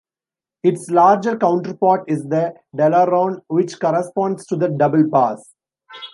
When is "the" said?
2.23-2.55, 4.55-4.67